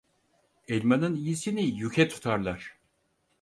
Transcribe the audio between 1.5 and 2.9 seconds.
yüke tutarlar.